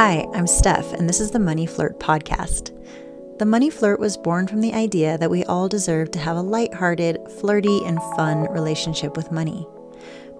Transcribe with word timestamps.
Hi, 0.00 0.28
I'm 0.32 0.46
Steph, 0.46 0.92
and 0.92 1.08
this 1.08 1.18
is 1.18 1.32
the 1.32 1.40
Money 1.40 1.66
Flirt 1.66 1.98
podcast. 1.98 2.70
The 3.40 3.44
Money 3.44 3.68
Flirt 3.68 3.98
was 3.98 4.16
born 4.16 4.46
from 4.46 4.60
the 4.60 4.72
idea 4.72 5.18
that 5.18 5.28
we 5.28 5.42
all 5.46 5.68
deserve 5.68 6.12
to 6.12 6.20
have 6.20 6.36
a 6.36 6.40
light-hearted, 6.40 7.18
flirty, 7.40 7.84
and 7.84 8.00
fun 8.14 8.42
relationship 8.52 9.16
with 9.16 9.32
money. 9.32 9.66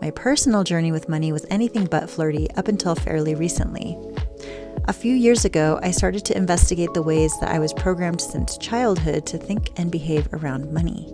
My 0.00 0.12
personal 0.12 0.62
journey 0.62 0.92
with 0.92 1.08
money 1.08 1.32
was 1.32 1.44
anything 1.50 1.86
but 1.86 2.08
flirty 2.08 2.48
up 2.52 2.68
until 2.68 2.94
fairly 2.94 3.34
recently. 3.34 3.98
A 4.84 4.92
few 4.92 5.12
years 5.12 5.44
ago, 5.44 5.80
I 5.82 5.90
started 5.90 6.24
to 6.26 6.36
investigate 6.36 6.94
the 6.94 7.02
ways 7.02 7.32
that 7.40 7.50
I 7.50 7.58
was 7.58 7.72
programmed 7.72 8.20
since 8.20 8.58
childhood 8.58 9.26
to 9.26 9.38
think 9.38 9.72
and 9.76 9.90
behave 9.90 10.28
around 10.32 10.72
money. 10.72 11.12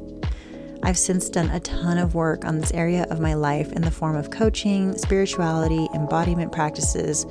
I've 0.83 0.99
since 0.99 1.31
done 1.31 1.49
a 1.49 1.61
ton 1.61 1.97
of 1.97 2.15
work 2.15 2.45
on 2.45 2.59
this 2.59 2.73
area 2.73 3.05
of 3.05 3.21
my 3.21 3.33
life 3.33 3.73
in 3.73 3.81
the 3.81 3.91
form 3.91 4.17
of 4.17 4.31
coaching, 4.31 4.99
spirituality, 4.99 5.89
embodiment 5.95 6.53
practices, 6.53 7.25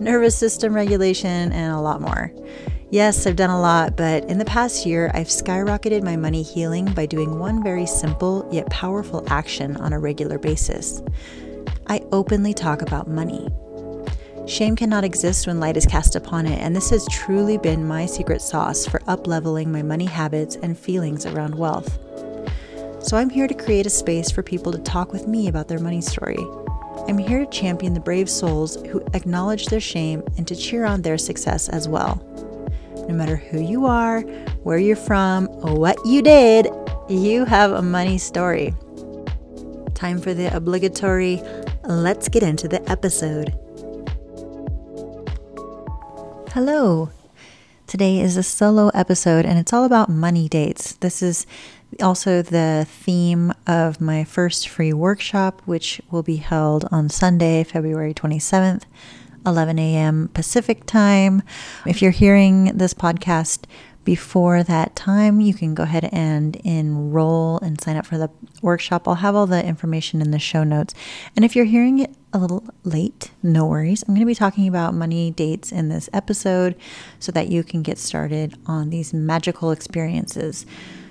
nervous 0.00 0.36
system 0.36 0.74
regulation, 0.74 1.52
and 1.52 1.72
a 1.72 1.80
lot 1.80 2.00
more. 2.00 2.32
Yes, 2.90 3.26
I've 3.26 3.36
done 3.36 3.50
a 3.50 3.60
lot, 3.60 3.96
but 3.96 4.24
in 4.30 4.38
the 4.38 4.46
past 4.46 4.86
year, 4.86 5.10
I've 5.12 5.26
skyrocketed 5.26 6.02
my 6.02 6.16
money 6.16 6.42
healing 6.42 6.86
by 6.86 7.04
doing 7.04 7.38
one 7.38 7.62
very 7.62 7.84
simple 7.84 8.48
yet 8.50 8.70
powerful 8.70 9.24
action 9.28 9.76
on 9.76 9.92
a 9.92 9.98
regular 9.98 10.38
basis. 10.38 11.02
I 11.86 12.00
openly 12.12 12.54
talk 12.54 12.80
about 12.80 13.06
money. 13.06 13.48
Shame 14.46 14.76
cannot 14.76 15.04
exist 15.04 15.46
when 15.46 15.60
light 15.60 15.76
is 15.76 15.84
cast 15.84 16.16
upon 16.16 16.46
it, 16.46 16.58
and 16.62 16.74
this 16.74 16.88
has 16.88 17.06
truly 17.10 17.58
been 17.58 17.86
my 17.86 18.06
secret 18.06 18.40
sauce 18.40 18.86
for 18.86 19.00
upleveling 19.00 19.66
my 19.66 19.82
money 19.82 20.06
habits 20.06 20.56
and 20.56 20.78
feelings 20.78 21.26
around 21.26 21.54
wealth. 21.54 21.98
So 23.04 23.18
I'm 23.18 23.28
here 23.28 23.46
to 23.46 23.54
create 23.54 23.86
a 23.86 23.90
space 23.90 24.30
for 24.30 24.42
people 24.42 24.72
to 24.72 24.78
talk 24.78 25.12
with 25.12 25.28
me 25.28 25.48
about 25.48 25.68
their 25.68 25.78
money 25.78 26.00
story. 26.00 26.38
I'm 27.08 27.16
here 27.16 27.46
to 27.46 27.50
champion 27.50 27.94
the 27.94 28.00
brave 28.00 28.28
souls 28.28 28.76
who 28.88 29.02
acknowledge 29.14 29.66
their 29.66 29.80
shame 29.80 30.22
and 30.36 30.46
to 30.46 30.54
cheer 30.54 30.84
on 30.84 31.00
their 31.00 31.16
success 31.16 31.70
as 31.70 31.88
well. 31.88 32.22
No 33.08 33.14
matter 33.14 33.36
who 33.36 33.62
you 33.62 33.86
are, 33.86 34.20
where 34.62 34.76
you're 34.76 34.94
from, 34.94 35.46
what 35.46 35.96
you 36.04 36.20
did, 36.20 36.68
you 37.08 37.46
have 37.46 37.72
a 37.72 37.80
money 37.80 38.18
story. 38.18 38.74
Time 39.94 40.20
for 40.20 40.34
the 40.34 40.54
obligatory 40.54 41.40
let's 41.84 42.28
get 42.28 42.42
into 42.42 42.68
the 42.68 42.86
episode. 42.90 43.54
Hello. 46.52 47.08
Today 47.86 48.20
is 48.20 48.36
a 48.36 48.42
solo 48.42 48.88
episode 48.88 49.46
and 49.46 49.58
it's 49.58 49.72
all 49.72 49.84
about 49.84 50.10
money 50.10 50.46
dates. 50.46 50.92
This 50.96 51.22
is 51.22 51.46
also 52.02 52.42
the 52.42 52.86
theme 52.88 53.52
of 53.66 54.00
my 54.00 54.24
first 54.24 54.68
free 54.68 54.92
workshop, 54.92 55.62
which 55.64 56.00
will 56.10 56.22
be 56.22 56.36
held 56.36 56.86
on 56.90 57.08
Sunday, 57.08 57.64
February 57.64 58.14
27th, 58.14 58.84
11 59.46 59.78
a.m. 59.78 60.28
Pacific 60.34 60.84
time. 60.86 61.42
If 61.86 62.02
you're 62.02 62.10
hearing 62.10 62.76
this 62.76 62.94
podcast 62.94 63.64
before 64.04 64.62
that 64.62 64.96
time, 64.96 65.40
you 65.40 65.52
can 65.52 65.74
go 65.74 65.82
ahead 65.82 66.08
and 66.12 66.56
enroll 66.56 67.58
and 67.58 67.80
sign 67.80 67.96
up 67.96 68.06
for 68.06 68.16
the 68.16 68.30
workshop. 68.62 69.06
I'll 69.06 69.16
have 69.16 69.34
all 69.34 69.46
the 69.46 69.62
information 69.64 70.22
in 70.22 70.30
the 70.30 70.38
show 70.38 70.64
notes. 70.64 70.94
And 71.36 71.44
if 71.44 71.54
you're 71.54 71.66
hearing 71.66 71.98
it 71.98 72.14
a 72.32 72.38
little 72.38 72.64
late, 72.84 73.32
no 73.42 73.66
worries. 73.66 74.02
I'm 74.02 74.14
going 74.14 74.20
to 74.20 74.26
be 74.26 74.34
talking 74.34 74.66
about 74.66 74.94
money 74.94 75.30
dates 75.30 75.72
in 75.72 75.88
this 75.88 76.08
episode 76.12 76.74
so 77.18 77.32
that 77.32 77.48
you 77.48 77.62
can 77.62 77.82
get 77.82 77.98
started 77.98 78.56
on 78.66 78.90
these 78.90 79.12
magical 79.12 79.70
experiences. 79.70 80.64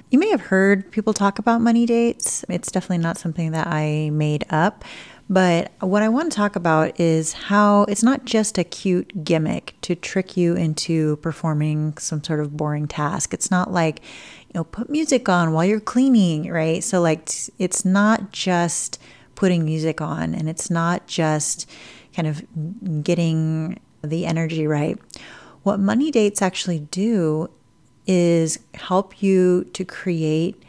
You 0.09 0.19
may 0.19 0.29
have 0.29 0.41
heard 0.41 0.89
people 0.91 1.13
talk 1.13 1.37
about 1.37 1.59
money 1.59 1.85
dates. 1.85 2.45
It's 2.47 2.71
definitely 2.71 2.99
not 2.99 3.17
something 3.17 3.51
that 3.51 3.67
I 3.67 4.09
made 4.11 4.45
up. 4.49 4.85
But 5.29 5.73
what 5.81 6.01
I 6.01 6.07
want 6.07 6.31
to 6.31 6.35
talk 6.37 6.55
about 6.55 6.97
is 6.97 7.33
how 7.33 7.83
it's 7.83 8.03
not 8.03 8.23
just 8.23 8.57
a 8.57 8.63
cute 8.63 9.25
gimmick 9.25 9.75
to 9.81 9.95
trick 9.95 10.37
you 10.37 10.55
into 10.55 11.17
performing 11.17 11.97
some 11.97 12.23
sort 12.23 12.39
of 12.39 12.55
boring 12.55 12.87
task. 12.87 13.33
It's 13.33 13.51
not 13.51 13.73
like, 13.73 13.99
you 14.47 14.53
know, 14.55 14.63
put 14.63 14.89
music 14.89 15.27
on 15.27 15.51
while 15.51 15.65
you're 15.65 15.81
cleaning, 15.81 16.49
right? 16.49 16.81
So, 16.81 17.01
like, 17.01 17.29
it's 17.59 17.83
not 17.83 18.31
just 18.31 19.01
putting 19.35 19.65
music 19.65 19.99
on 19.99 20.33
and 20.33 20.47
it's 20.47 20.69
not 20.69 21.07
just 21.07 21.69
kind 22.15 22.27
of 22.29 23.03
getting 23.03 23.77
the 24.01 24.25
energy 24.25 24.65
right. 24.65 24.97
What 25.63 25.81
money 25.81 26.11
dates 26.11 26.41
actually 26.41 26.79
do 26.79 27.49
is 28.07 28.59
help 28.73 29.21
you 29.21 29.65
to 29.73 29.85
create 29.85 30.61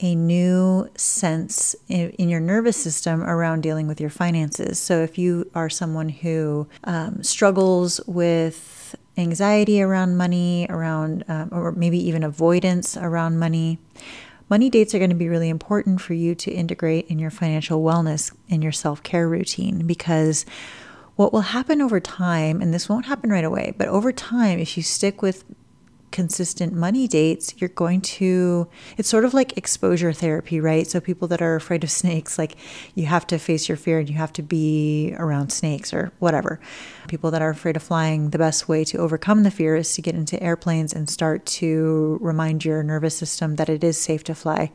a 0.00 0.14
new 0.14 0.88
sense 0.96 1.76
in, 1.88 2.10
in, 2.10 2.28
your 2.28 2.40
nervous 2.40 2.76
system 2.76 3.22
around 3.22 3.62
dealing 3.62 3.86
with 3.86 4.00
your 4.00 4.10
finances. 4.10 4.78
So, 4.78 5.02
if 5.02 5.18
you 5.18 5.50
are 5.54 5.70
someone 5.70 6.08
who 6.08 6.66
um, 6.82 7.22
struggles 7.22 8.00
with 8.06 8.96
anxiety 9.16 9.80
around 9.80 10.16
money, 10.16 10.66
around, 10.68 11.24
um, 11.28 11.48
or 11.52 11.72
maybe 11.72 11.98
even 11.98 12.24
avoidance 12.24 12.96
around 12.96 13.38
money, 13.38 13.78
money 14.50 14.68
dates 14.68 14.94
are 14.94 14.98
going 14.98 15.10
to 15.10 15.16
be 15.16 15.28
really 15.28 15.48
important 15.48 16.00
for 16.00 16.14
you 16.14 16.34
to 16.34 16.50
integrate 16.50 17.06
in 17.06 17.18
your 17.18 17.30
financial 17.30 17.82
wellness 17.82 18.34
in 18.48 18.62
your 18.62 18.72
self 18.72 19.02
care 19.02 19.28
routine 19.28 19.86
because 19.86 20.44
what 21.16 21.32
will 21.32 21.42
happen 21.42 21.80
over 21.80 22.00
time, 22.00 22.60
and 22.60 22.74
this 22.74 22.88
won't 22.88 23.06
happen 23.06 23.30
right 23.30 23.44
away, 23.44 23.72
but 23.78 23.86
over 23.86 24.12
time, 24.12 24.58
if 24.58 24.76
you 24.76 24.82
stick 24.82 25.22
with 25.22 25.44
consistent 26.14 26.72
money 26.72 27.08
dates, 27.08 27.54
you're 27.58 27.68
going 27.70 28.00
to, 28.00 28.68
it's 28.96 29.08
sort 29.08 29.24
of 29.24 29.34
like 29.34 29.58
exposure 29.58 30.12
therapy, 30.12 30.60
right? 30.60 30.86
So, 30.86 31.00
people 31.00 31.26
that 31.26 31.42
are 31.42 31.56
afraid 31.56 31.82
of 31.82 31.90
snakes, 32.02 32.38
like 32.38 32.56
you 32.94 33.06
have 33.06 33.26
to 33.26 33.38
face 33.38 33.68
your 33.68 33.76
fear 33.76 33.98
and 33.98 34.08
you 34.08 34.14
have 34.14 34.32
to 34.34 34.42
be 34.42 35.12
around 35.18 35.50
snakes 35.50 35.92
or 35.92 36.12
whatever. 36.20 36.60
People 37.08 37.32
that 37.32 37.42
are 37.42 37.50
afraid 37.50 37.74
of 37.74 37.82
flying, 37.82 38.30
the 38.30 38.38
best 38.38 38.68
way 38.68 38.84
to 38.84 38.98
overcome 38.98 39.42
the 39.42 39.50
fear 39.50 39.74
is 39.74 39.92
to 39.94 40.02
get 40.02 40.14
into 40.14 40.40
airplanes 40.40 40.92
and 40.92 41.10
start 41.10 41.44
to 41.46 42.18
remind 42.22 42.64
your 42.64 42.84
nervous 42.84 43.18
system 43.18 43.56
that 43.56 43.68
it 43.68 43.82
is 43.82 44.00
safe 44.00 44.22
to 44.24 44.36
fly. 44.36 44.70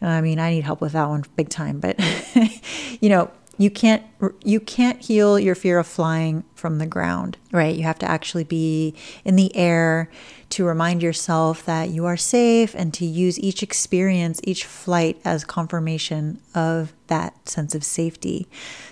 I 0.00 0.20
mean, 0.20 0.38
I 0.38 0.50
need 0.50 0.62
help 0.62 0.80
with 0.80 0.92
that 0.92 1.08
one 1.08 1.24
big 1.34 1.48
time, 1.48 1.80
but 1.80 1.98
you 3.00 3.08
know, 3.08 3.32
you 3.58 3.70
can't 3.70 4.04
you 4.44 4.60
can't 4.60 5.00
heal 5.02 5.38
your 5.38 5.54
fear 5.54 5.78
of 5.78 5.86
flying 5.86 6.44
from 6.54 6.78
the 6.78 6.86
ground, 6.86 7.36
right? 7.52 7.74
You 7.74 7.82
have 7.82 7.98
to 7.98 8.10
actually 8.10 8.44
be 8.44 8.94
in 9.24 9.36
the 9.36 9.54
air 9.56 10.10
to 10.50 10.64
remind 10.64 11.02
yourself 11.02 11.64
that 11.66 11.90
you 11.90 12.06
are 12.06 12.16
safe 12.16 12.74
and 12.74 12.94
to 12.94 13.04
use 13.04 13.38
each 13.38 13.62
experience, 13.62 14.40
each 14.44 14.64
flight 14.64 15.20
as 15.24 15.44
confirmation 15.44 16.40
of 16.54 16.92
that 17.08 17.48
sense 17.48 17.74
of 17.74 17.84
safety. 17.84 18.48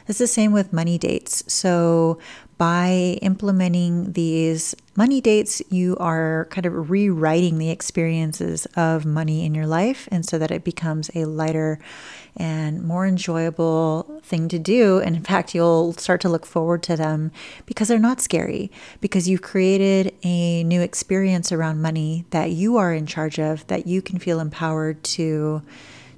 It's 0.09 0.19
the 0.19 0.27
same 0.27 0.53
with 0.53 0.73
money 0.73 0.99
dates. 0.99 1.45
So, 1.53 2.19
by 2.59 3.19
implementing 3.21 4.13
these 4.13 4.75
money 4.97 5.21
dates, 5.21 5.61
you 5.69 5.95
are 5.99 6.49
kind 6.51 6.65
of 6.65 6.89
rewriting 6.89 7.59
the 7.59 7.69
experiences 7.69 8.67
of 8.77 9.05
money 9.05 9.45
in 9.45 9.55
your 9.55 9.67
life, 9.67 10.09
and 10.11 10.25
so 10.25 10.39
that 10.39 10.51
it 10.51 10.65
becomes 10.65 11.11
a 11.15 11.27
lighter 11.27 11.79
and 12.35 12.83
more 12.83 13.07
enjoyable 13.07 14.21
thing 14.23 14.49
to 14.49 14.59
do. 14.59 15.01
And 15.01 15.17
in 15.17 15.23
fact, 15.23 15.55
you'll 15.55 15.93
start 15.95 16.21
to 16.23 16.31
look 16.31 16.47
forward 16.47 16.83
to 16.85 16.97
them 16.97 17.31
because 17.67 17.89
they're 17.89 17.99
not 17.99 18.23
scary, 18.23 18.71
because 19.03 19.29
you've 19.29 19.43
created 19.43 20.15
a 20.23 20.65
new 20.65 20.81
experience 20.81 21.53
around 21.53 21.83
money 21.83 22.25
that 22.31 22.53
you 22.53 22.79
are 22.79 22.95
in 22.95 23.07
charge 23.07 23.39
of, 23.39 23.67
that 23.67 23.87
you 23.87 24.01
can 24.01 24.19
feel 24.19 24.41
empowered 24.41 25.03
to 25.05 25.63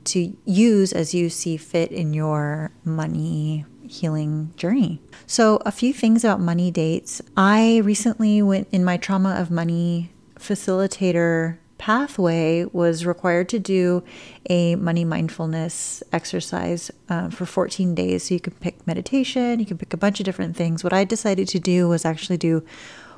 to 0.04 0.34
use 0.46 0.92
as 0.92 1.12
you 1.12 1.28
see 1.28 1.56
fit 1.58 1.92
in 1.92 2.14
your 2.14 2.70
money 2.82 3.66
healing 3.88 4.52
journey. 4.56 5.00
So, 5.26 5.56
a 5.66 5.72
few 5.72 5.92
things 5.92 6.24
about 6.24 6.40
money 6.40 6.70
dates. 6.70 7.20
I 7.36 7.78
recently 7.78 8.42
went 8.42 8.68
in 8.70 8.84
my 8.84 8.96
trauma 8.96 9.34
of 9.34 9.50
money 9.50 10.10
facilitator 10.38 11.58
pathway 11.78 12.64
was 12.72 13.06
required 13.06 13.48
to 13.48 13.58
do 13.58 14.02
a 14.50 14.74
money 14.76 15.04
mindfulness 15.04 16.02
exercise 16.12 16.90
uh, 17.08 17.30
for 17.30 17.46
14 17.46 17.94
days. 17.94 18.24
So 18.24 18.34
you 18.34 18.40
can 18.40 18.52
pick 18.54 18.86
meditation, 18.86 19.60
you 19.60 19.66
can 19.66 19.78
pick 19.78 19.94
a 19.94 19.96
bunch 19.96 20.20
of 20.20 20.24
different 20.24 20.56
things. 20.56 20.84
What 20.84 20.92
I 20.92 21.04
decided 21.04 21.48
to 21.48 21.60
do 21.60 21.88
was 21.88 22.04
actually 22.04 22.36
do 22.36 22.64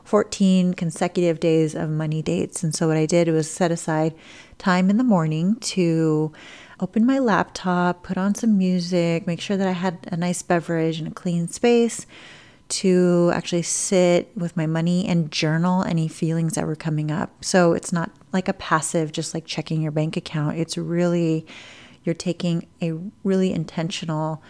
14 0.05 0.75
consecutive 0.75 1.41
days 1.41 1.75
of 1.75 1.89
money 1.91 2.23
dates. 2.23 2.63
And 2.63 2.75
so 2.75 2.89
what 2.89 2.97
I 2.97 3.07
did 3.07 3.29
was 3.29 3.51
set 3.51 3.71
aside 3.71 4.15
time 4.59 4.91
in 4.91 4.99
the 4.99 5.05
morning 5.05 5.57
to 5.57 6.33
open 6.81 7.05
my 7.05 7.19
laptop, 7.19 8.03
put 8.03 8.17
on 8.17 8.35
some 8.35 8.57
music, 8.57 9.27
make 9.27 9.41
sure 9.41 9.57
that 9.57 9.69
I 9.69 9.73
had 9.73 9.99
a 10.11 10.17
nice 10.17 10.43
beverage 10.43 10.99
and 10.99 11.09
a 11.09 11.13
clean 11.13 11.47
space 11.49 12.07
to 12.69 13.31
actually 13.35 13.63
sit 13.63 14.31
with 14.37 14.57
my 14.57 14.67
money 14.67 15.07
and 15.07 15.31
journal 15.31 15.83
any 15.83 16.09
feelings 16.09 16.55
that 16.55 16.67
were 16.67 16.77
coming 16.77 17.11
up. 17.11 17.45
So 17.45 17.73
it's 17.73 17.93
not 17.93 18.11
like 18.33 18.49
a 18.49 18.53
passive, 18.53 19.13
just 19.13 19.35
like 19.35 19.45
checking 19.45 19.83
your 19.83 19.93
bank 19.93 20.17
account. 20.17 20.57
It's 20.57 20.79
really, 20.79 21.47
you're 22.05 22.15
taking 22.15 22.67
a 22.81 22.93
really 23.25 23.53
intentional 23.53 24.43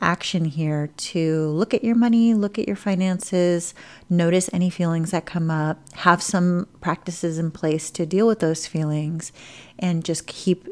action 0.00 0.44
here 0.44 0.90
to 0.96 1.48
look 1.48 1.72
at 1.72 1.82
your 1.82 1.94
money, 1.94 2.34
look 2.34 2.58
at 2.58 2.66
your 2.66 2.76
finances, 2.76 3.74
notice 4.08 4.50
any 4.52 4.70
feelings 4.70 5.10
that 5.10 5.26
come 5.26 5.50
up, 5.50 5.78
have 5.94 6.22
some 6.22 6.68
practices 6.80 7.38
in 7.38 7.50
place 7.50 7.90
to 7.90 8.06
deal 8.06 8.26
with 8.26 8.40
those 8.40 8.66
feelings, 8.66 9.32
and 9.78 10.04
just 10.04 10.26
keep 10.26 10.68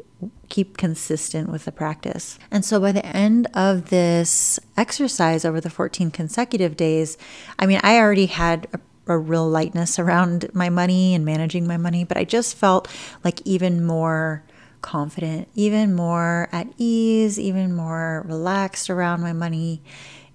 keep 0.49 0.77
consistent 0.77 1.49
with 1.49 1.65
the 1.65 1.71
practice. 1.71 2.39
And 2.49 2.65
so 2.65 2.79
by 2.79 2.91
the 2.91 3.05
end 3.05 3.47
of 3.53 3.89
this 3.89 4.59
exercise 4.75 5.45
over 5.45 5.61
the 5.61 5.69
14 5.69 6.09
consecutive 6.11 6.75
days, 6.75 7.17
I 7.59 7.65
mean, 7.65 7.79
I 7.83 7.97
already 7.99 8.25
had 8.27 8.67
a 8.73 8.79
a 9.07 9.17
real 9.17 9.47
lightness 9.49 9.99
around 9.99 10.49
my 10.53 10.69
money 10.69 11.15
and 11.15 11.25
managing 11.25 11.67
my 11.67 11.77
money, 11.77 12.03
but 12.03 12.17
I 12.17 12.23
just 12.23 12.55
felt 12.55 12.87
like 13.23 13.41
even 13.45 13.85
more 13.85 14.43
confident, 14.81 15.47
even 15.55 15.95
more 15.95 16.49
at 16.51 16.67
ease, 16.77 17.39
even 17.39 17.75
more 17.75 18.23
relaxed 18.27 18.89
around 18.89 19.21
my 19.21 19.33
money. 19.33 19.81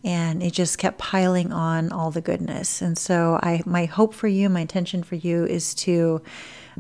And 0.05 0.43
it 0.43 0.53
just 0.53 0.79
kept 0.79 0.99
piling 0.99 1.53
on 1.53 1.93
all 1.93 2.11
the 2.11 2.21
goodness. 2.21 2.83
And 2.83 2.99
so, 2.99 3.39
I, 3.41 3.63
my 3.65 3.85
hope 3.85 4.15
for 4.15 4.27
you, 4.27 4.49
my 4.49 4.61
intention 4.61 5.05
for 5.05 5.15
you 5.15 5.45
is 5.45 5.75
to 5.77 6.23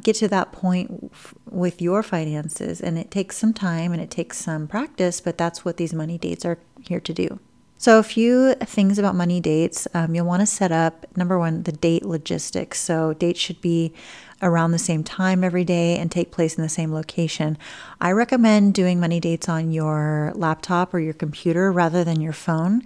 get 0.01 0.17
to 0.17 0.29
that 0.29 0.53
point 0.53 1.13
with 1.51 1.83
your 1.83 2.03
finances. 2.03 2.81
And 2.81 2.99
it 2.99 3.11
takes 3.11 3.37
some 3.37 3.53
time 3.53 3.93
and 3.93 4.01
it 4.01 4.11
takes 4.11 4.39
some 4.39 4.67
practice, 4.69 5.21
but 5.21 5.39
that's 5.39 5.65
what 5.65 5.77
these 5.77 5.93
money 5.93 6.19
dates 6.19 6.45
are 6.45 6.59
here 6.81 7.01
to 7.01 7.13
do. 7.13 7.39
So, 7.83 7.99
a 7.99 8.05
few 8.05 8.55
things 8.55 8.97
about 8.97 9.17
money 9.17 9.41
dates. 9.41 9.89
Um, 9.93 10.15
you'll 10.15 10.25
want 10.25 10.39
to 10.39 10.47
set 10.47 10.71
up 10.71 11.05
number 11.17 11.37
one, 11.37 11.65
the 11.65 11.73
date 11.73 12.05
logistics. 12.05 12.79
So, 12.79 13.13
dates 13.13 13.41
should 13.41 13.61
be 13.61 13.93
around 14.41 14.71
the 14.71 14.79
same 14.79 15.03
time 15.03 15.43
every 15.43 15.65
day 15.65 15.99
and 15.99 16.09
take 16.09 16.31
place 16.31 16.57
in 16.57 16.63
the 16.63 16.69
same 16.69 16.93
location. 16.93 17.59
I 18.01 18.13
recommend 18.13 18.75
doing 18.75 19.01
money 19.01 19.19
dates 19.19 19.49
on 19.49 19.73
your 19.73 20.33
laptop 20.37 20.95
or 20.95 21.01
your 21.01 21.13
computer 21.13 21.73
rather 21.73 22.05
than 22.05 22.21
your 22.21 22.33
phone 22.33 22.83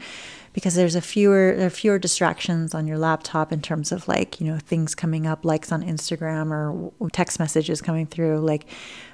because 0.57 0.75
there's 0.75 0.95
a 0.95 1.03
fewer 1.03 1.53
there 1.55 1.67
are 1.67 1.71
fewer 1.71 1.99
distractions 1.99 2.75
on 2.75 2.87
your 2.87 2.97
laptop 2.97 3.53
in 3.53 3.61
terms 3.61 3.93
of 3.93 4.09
like 4.09 4.41
you 4.41 4.47
know 4.47 4.57
things 4.59 4.95
coming 4.95 5.27
up 5.27 5.45
likes 5.45 5.71
on 5.71 5.83
Instagram 5.83 6.51
or 6.51 7.11
text 7.11 7.39
messages 7.39 7.83
coming 7.83 8.07
through 8.07 8.39
like 8.39 8.67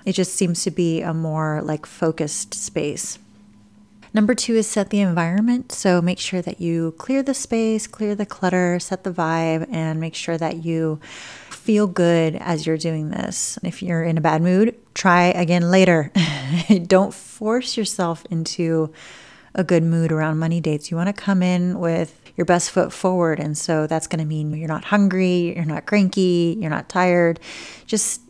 it 0.05 0.13
just 0.13 0.35
seems 0.35 0.63
to 0.63 0.71
be 0.71 1.01
a 1.03 1.13
more 1.13 1.61
like 1.61 1.85
focused 1.85 2.55
space. 2.55 3.19
Number 4.15 4.37
two 4.37 4.55
is 4.55 4.69
set 4.69 4.91
the 4.91 5.01
environment. 5.01 5.73
So 5.73 6.01
make 6.01 6.21
sure 6.21 6.43
that 6.43 6.61
you 6.61 6.95
clear 6.97 7.25
the 7.25 7.35
space, 7.35 7.89
clear 7.89 8.15
the 8.15 8.27
clutter, 8.27 8.79
set 8.79 9.03
the 9.03 9.11
vibe, 9.11 9.67
and 9.73 9.99
make 9.99 10.15
sure 10.15 10.39
that 10.39 10.65
you 10.65 11.01
feel 11.49 11.89
good 11.89 12.37
as 12.37 12.67
you're 12.67 12.77
doing 12.77 13.11
this. 13.11 13.59
If 13.65 13.83
you're 13.83 14.05
in 14.05 14.19
a 14.19 14.21
bad 14.21 14.43
mood, 14.43 14.77
try 14.95 15.29
again 15.29 15.71
later. 15.71 16.13
Don't 16.87 17.13
force 17.13 17.77
yourself 17.77 18.25
into 18.31 18.93
a 19.55 19.65
good 19.65 19.83
mood 19.83 20.13
around 20.13 20.39
money 20.39 20.61
dates. 20.61 20.91
You 20.91 20.97
want 20.97 21.09
to 21.09 21.13
come 21.13 21.43
in 21.43 21.79
with 21.79 22.19
your 22.37 22.45
best 22.45 22.71
foot 22.71 22.93
forward. 22.93 23.39
And 23.39 23.57
so 23.57 23.87
that's 23.87 24.07
going 24.07 24.21
to 24.21 24.25
mean 24.25 24.53
you're 24.55 24.69
not 24.69 24.85
hungry, 24.85 25.55
you're 25.55 25.65
not 25.65 25.87
cranky, 25.87 26.57
you're 26.59 26.71
not 26.71 26.89
tired. 26.89 27.39
Just 27.87 28.23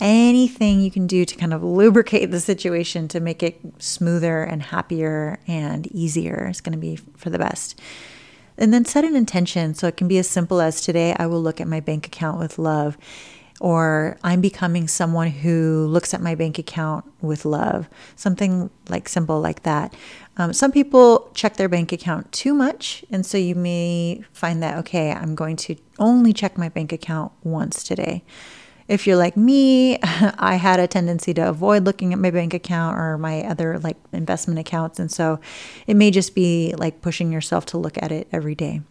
anything 0.00 0.80
you 0.80 0.90
can 0.90 1.06
do 1.06 1.24
to 1.24 1.36
kind 1.36 1.54
of 1.54 1.62
lubricate 1.62 2.30
the 2.30 2.40
situation 2.40 3.06
to 3.08 3.20
make 3.20 3.42
it 3.42 3.60
smoother 3.78 4.42
and 4.42 4.62
happier 4.62 5.38
and 5.46 5.86
easier 5.88 6.48
is 6.48 6.60
going 6.60 6.72
to 6.72 6.78
be 6.78 6.96
for 7.16 7.30
the 7.30 7.38
best. 7.38 7.78
And 8.56 8.72
then 8.72 8.84
set 8.84 9.04
an 9.04 9.16
intention. 9.16 9.74
So 9.74 9.86
it 9.86 9.96
can 9.96 10.08
be 10.08 10.18
as 10.18 10.28
simple 10.28 10.60
as 10.60 10.80
today, 10.80 11.14
I 11.18 11.26
will 11.26 11.42
look 11.42 11.60
at 11.60 11.68
my 11.68 11.80
bank 11.80 12.06
account 12.06 12.38
with 12.38 12.58
love, 12.58 12.96
or 13.60 14.16
I'm 14.22 14.40
becoming 14.40 14.88
someone 14.88 15.28
who 15.28 15.86
looks 15.86 16.14
at 16.14 16.20
my 16.20 16.34
bank 16.34 16.58
account 16.58 17.04
with 17.20 17.44
love. 17.44 17.88
Something 18.16 18.70
like 18.88 19.08
simple 19.08 19.40
like 19.40 19.62
that. 19.62 19.94
Um, 20.36 20.52
some 20.52 20.72
people 20.72 21.30
check 21.34 21.56
their 21.56 21.68
bank 21.68 21.92
account 21.92 22.32
too 22.32 22.54
much. 22.54 23.04
And 23.10 23.24
so 23.24 23.38
you 23.38 23.54
may 23.54 24.22
find 24.32 24.62
that, 24.62 24.78
okay, 24.78 25.12
I'm 25.12 25.34
going 25.34 25.56
to 25.56 25.76
only 25.98 26.32
check 26.32 26.58
my 26.58 26.68
bank 26.68 26.92
account 26.92 27.32
once 27.42 27.84
today. 27.84 28.24
If 28.88 29.06
you're 29.06 29.16
like 29.16 29.36
me, 29.36 29.98
I 30.02 30.56
had 30.56 30.80
a 30.80 30.86
tendency 30.86 31.32
to 31.34 31.48
avoid 31.48 31.84
looking 31.84 32.12
at 32.12 32.18
my 32.18 32.30
bank 32.30 32.52
account 32.52 32.98
or 32.98 33.16
my 33.16 33.42
other 33.42 33.78
like 33.78 33.96
investment 34.12 34.58
accounts. 34.58 34.98
And 34.98 35.10
so 35.10 35.38
it 35.86 35.94
may 35.94 36.10
just 36.10 36.34
be 36.34 36.74
like 36.76 37.00
pushing 37.00 37.32
yourself 37.32 37.64
to 37.66 37.78
look 37.78 38.02
at 38.02 38.10
it 38.10 38.28
every 38.32 38.54
day. 38.54 38.82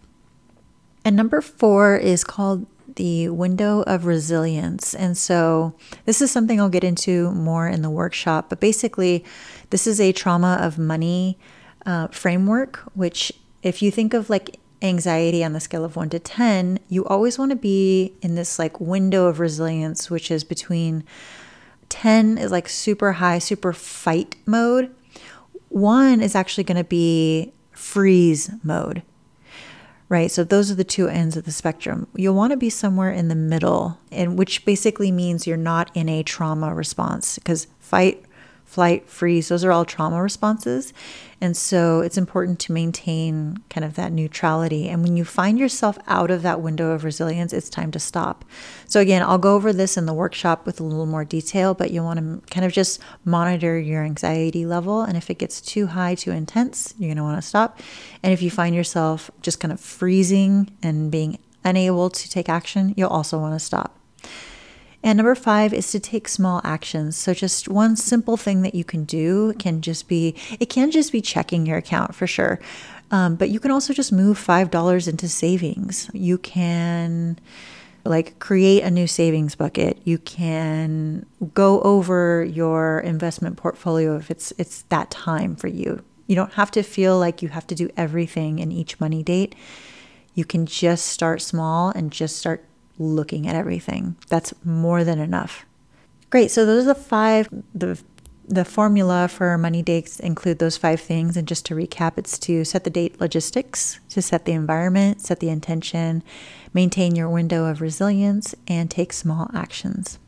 And 1.06 1.18
number 1.18 1.42
four 1.42 1.98
is 1.98 2.24
called 2.24 2.66
the 2.96 3.30
window 3.30 3.82
of 3.84 4.06
resilience. 4.06 4.94
And 4.94 5.18
so 5.18 5.76
this 6.06 6.22
is 6.22 6.32
something 6.32 6.60
I'll 6.60 6.70
get 6.70 6.84
into 6.84 7.32
more 7.32 7.68
in 7.68 7.82
the 7.82 7.90
workshop. 7.90 8.50
But 8.50 8.60
basically, 8.60 9.24
this 9.70 9.88
is 9.88 10.00
a 10.00 10.12
trauma 10.12 10.58
of 10.62 10.78
money 10.78 11.38
uh, 11.86 12.08
framework, 12.08 12.78
which 12.94 13.32
if 13.62 13.82
you 13.82 13.92
think 13.92 14.14
of 14.14 14.30
like 14.30 14.60
anxiety 14.82 15.44
on 15.44 15.54
the 15.54 15.60
scale 15.60 15.86
of 15.86 15.96
1 15.96 16.10
to 16.10 16.20
10, 16.20 16.80
you 16.90 17.06
always 17.06 17.40
want 17.40 17.52
to 17.52 17.56
be 17.56 18.14
in 18.22 18.36
this 18.36 18.60
like 18.60 18.80
window 18.80 19.28
of 19.28 19.40
resilience, 19.40 20.12
which 20.12 20.30
is 20.30 20.44
between 20.44 21.04
10 21.90 22.38
is 22.38 22.52
like 22.52 22.68
super 22.68 23.14
high, 23.14 23.40
super 23.40 23.72
fight 23.72 24.36
mode. 24.46 24.94
1 25.70 26.22
is 26.22 26.36
actually 26.36 26.64
going 26.64 26.78
to 26.78 26.84
be 26.84 27.54
freeze 27.72 28.52
mode. 28.64 29.04
Right? 30.14 30.30
So 30.30 30.44
those 30.44 30.70
are 30.70 30.76
the 30.76 30.84
two 30.84 31.08
ends 31.08 31.36
of 31.36 31.46
the 31.46 31.52
spectrum. 31.52 32.06
You'll 32.16 32.36
want 32.36 32.52
to 32.52 32.58
be 32.58 32.70
somewhere 32.70 33.12
in 33.12 33.30
the 33.30 33.36
middle, 33.36 33.98
and 34.12 34.38
which 34.38 34.64
basically 34.64 35.12
means 35.12 35.48
you're 35.48 35.58
not 35.58 35.90
in 35.96 36.08
a 36.08 36.22
trauma 36.22 36.72
response 36.72 37.40
because 37.40 37.66
fight 37.80 38.24
flight, 38.74 39.08
freeze, 39.08 39.50
those 39.50 39.64
are 39.64 39.72
all 39.72 39.86
trauma 39.86 40.22
responses. 40.22 40.94
And 41.40 41.56
so 41.56 42.00
it's 42.02 42.18
important 42.18 42.60
to 42.62 42.72
maintain 42.72 43.58
kind 43.70 43.86
of 43.86 43.94
that 43.96 44.12
neutrality. 44.12 44.90
And 44.90 45.04
when 45.04 45.16
you 45.16 45.26
find 45.26 45.60
yourself 45.60 45.98
out 46.08 46.32
of 46.32 46.42
that 46.42 46.62
window 46.62 46.92
of 46.92 47.04
resilience, 47.04 47.54
it's 47.54 47.70
time 47.70 47.92
to 47.92 48.00
stop. 48.00 48.46
So, 48.88 49.00
again, 49.00 49.22
I'll 49.22 49.38
go 49.38 49.54
over 49.54 49.74
this 49.74 49.98
in 49.98 50.06
the 50.06 50.14
workshop 50.14 50.66
with 50.66 50.80
a 50.80 50.84
little 50.84 51.06
more 51.06 51.26
detail, 51.26 51.74
but 51.74 51.92
you 51.92 52.02
want 52.02 52.20
to 52.20 52.42
kind 52.50 52.66
of 52.66 52.72
just 52.72 53.00
monitor 53.26 53.78
your 53.78 54.04
anxiety 54.04 54.66
level. 54.66 55.02
And 55.02 55.18
if 55.18 55.30
it 55.30 55.38
gets 55.38 55.62
too 55.62 55.88
high, 55.88 56.16
too 56.16 56.32
intense, 56.32 56.96
you're 56.98 57.10
going 57.10 57.18
to 57.18 57.24
want 57.24 57.42
to 57.42 57.48
stop. 57.48 57.80
And 58.24 58.34
if 58.34 58.42
you 58.42 58.50
find 58.50 58.74
yourself 58.74 59.30
just 59.42 59.60
kind 59.60 59.72
of 59.72 59.80
freezing 59.80 60.76
and 60.82 61.12
being 61.12 61.40
unable 61.64 62.10
to 62.10 62.30
take 62.30 62.50
action, 62.50 62.94
you'll 62.98 63.10
also 63.10 63.38
want 63.38 63.54
to 63.54 63.60
stop. 63.60 64.03
And 65.04 65.18
number 65.18 65.36
five 65.36 65.74
is 65.74 65.92
to 65.92 66.00
take 66.00 66.30
small 66.30 66.62
actions. 66.64 67.18
So 67.18 67.34
just 67.34 67.68
one 67.68 67.96
simple 67.98 68.38
thing 68.38 68.62
that 68.62 68.74
you 68.74 68.86
can 68.86 69.04
do 69.04 69.54
can 69.60 69.82
just 69.82 70.08
be, 70.08 70.36
it 70.60 70.68
can 70.68 70.92
just 70.92 71.12
be 71.12 71.22
checking 71.22 71.66
your 71.66 71.78
account 71.78 72.16
for 72.16 72.26
sure. 72.26 72.60
Um, 73.12 73.36
but 73.36 73.50
you 73.50 73.60
can 73.60 73.70
also 73.70 73.94
just 73.94 74.12
move 74.12 74.40
$5 74.40 75.08
into 75.08 75.28
savings. 75.28 76.10
You 76.14 76.38
can 76.38 77.38
like 78.06 78.40
create 78.40 78.84
a 78.84 78.92
new 78.92 79.08
savings 79.08 79.56
bucket. 79.56 80.00
You 80.04 80.18
can 80.18 81.26
go 81.54 81.82
over 81.82 82.44
your 82.44 83.00
investment 83.00 83.58
portfolio 83.58 84.18
if 84.18 84.30
it's 84.30 84.52
it's 84.58 84.82
that 84.84 85.10
time 85.10 85.56
for 85.56 85.68
you. 85.68 86.04
You 86.28 86.36
don't 86.36 86.54
have 86.54 86.72
to 86.72 86.84
feel 86.84 87.18
like 87.18 87.42
you 87.42 87.50
have 87.50 87.68
to 87.68 87.76
do 87.76 87.90
everything 87.96 88.60
in 88.60 88.72
each 88.72 89.00
money 89.00 89.24
date. 89.24 89.56
You 90.34 90.46
can 90.46 90.66
just 90.66 91.06
start 91.08 91.42
small 91.42 91.90
and 91.90 92.12
just 92.12 92.38
start 92.38 92.66
looking 92.98 93.48
at 93.48 93.56
everything. 93.56 94.16
That's 94.30 94.54
more 94.64 95.04
than 95.04 95.20
enough. 95.20 95.66
Great. 96.30 96.52
So 96.52 96.66
those 96.66 96.86
are 96.86 96.94
the 96.94 96.96
five 96.96 97.48
the 97.74 98.02
the 98.46 98.66
formula 98.66 99.28
for 99.30 99.58
money 99.58 99.82
dates 99.82 100.20
include 100.20 100.60
those 100.60 100.76
five 100.76 101.00
things 101.00 101.38
and 101.38 101.48
just 101.48 101.66
to 101.66 101.76
recap 101.76 102.18
it's 102.18 102.38
to 102.40 102.66
set 102.66 102.84
the 102.84 102.90
date 102.90 103.20
logistics, 103.22 104.00
to 104.10 104.22
set 104.22 104.44
the 104.46 104.52
environment, 104.52 105.22
set 105.22 105.40
the 105.40 105.50
intention, 105.50 106.24
maintain 106.74 107.16
your 107.16 107.30
window 107.30 107.66
of 107.66 107.80
resilience 107.80 108.54
and 108.68 108.92
take 108.92 109.14
small 109.14 109.50
actions. 109.54 110.20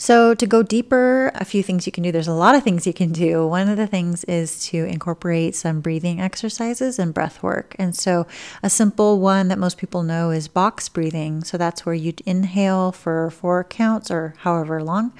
So, 0.00 0.32
to 0.32 0.46
go 0.46 0.62
deeper, 0.62 1.32
a 1.34 1.44
few 1.44 1.60
things 1.64 1.84
you 1.84 1.90
can 1.90 2.04
do. 2.04 2.12
There's 2.12 2.28
a 2.28 2.32
lot 2.32 2.54
of 2.54 2.62
things 2.62 2.86
you 2.86 2.92
can 2.92 3.10
do. 3.10 3.44
One 3.48 3.68
of 3.68 3.76
the 3.76 3.88
things 3.88 4.22
is 4.24 4.64
to 4.66 4.84
incorporate 4.84 5.56
some 5.56 5.80
breathing 5.80 6.20
exercises 6.20 7.00
and 7.00 7.12
breath 7.12 7.42
work. 7.42 7.74
And 7.80 7.96
so, 7.96 8.24
a 8.62 8.70
simple 8.70 9.18
one 9.18 9.48
that 9.48 9.58
most 9.58 9.76
people 9.76 10.04
know 10.04 10.30
is 10.30 10.46
box 10.46 10.88
breathing. 10.88 11.42
So, 11.42 11.58
that's 11.58 11.84
where 11.84 11.96
you 11.96 12.14
inhale 12.24 12.92
for 12.92 13.28
four 13.30 13.64
counts 13.64 14.08
or 14.08 14.34
however 14.38 14.80
long. 14.84 15.12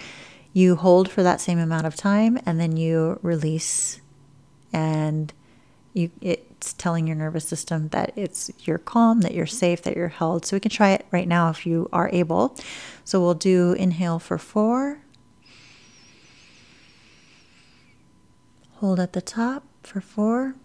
You 0.53 0.77
hold 0.77 1.11
for 1.11 1.25
that 1.25 1.41
same 1.41 1.59
amount 1.59 1.87
of 1.87 1.97
time 1.97 2.39
and 2.47 2.61
then 2.61 2.77
you 2.77 3.19
release 3.21 4.01
and 4.73 5.33
you 5.93 6.13
it's 6.59 6.73
telling 6.73 7.07
your 7.07 7.15
nervous 7.15 7.47
system 7.47 7.87
that 7.89 8.13
it's 8.17 8.51
you're 8.65 8.79
calm, 8.79 9.21
that 9.21 9.33
you're 9.33 9.47
safe, 9.47 9.81
that 9.83 9.97
you're 9.97 10.09
held. 10.09 10.45
So 10.45 10.57
we 10.57 10.61
can 10.61 10.73
try 10.73 10.91
it 10.91 11.07
right 11.13 11.29
now 11.29 11.51
if 11.51 11.65
you 11.65 11.89
are 11.93 12.11
able. 12.13 12.57
So 13.05 13.21
we'll 13.21 13.35
do 13.35 13.75
inhale 13.75 14.19
for 14.19 14.39
4. 14.39 14.99
Hold 18.75 18.99
at 18.99 19.13
the 19.13 19.23
top 19.23 19.63
for 19.85 20.01
4. 20.01 20.57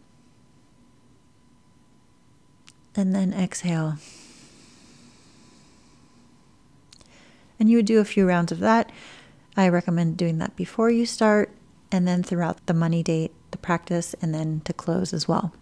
And 2.96 3.14
then 3.14 3.32
exhale. 3.32 3.98
And 7.60 7.70
you 7.70 7.78
would 7.78 7.86
do 7.86 8.00
a 8.00 8.06
few 8.06 8.28
rounds 8.28 8.52
of 8.52 8.60
that. 8.60 8.92
I 9.56 9.70
recommend 9.70 10.18
doing 10.18 10.40
that 10.40 10.56
before 10.56 10.90
you 10.90 11.06
start 11.06 11.52
and 11.92 12.08
then 12.08 12.24
throughout 12.24 12.66
the 12.66 12.74
money 12.74 13.04
date 13.04 13.32
the 13.52 13.58
practice, 13.60 14.16
and 14.20 14.34
then 14.34 14.62
to 14.66 14.74
close 14.74 15.14
as 15.14 15.28
well. 15.28 15.54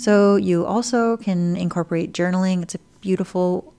So, 0.00 0.36
you 0.36 0.64
also 0.64 1.18
can 1.18 1.56
incorporate 1.56 2.14
journaling. 2.14 2.62
It's 2.62 2.74
a 2.74 2.80
beautiful 3.02 3.74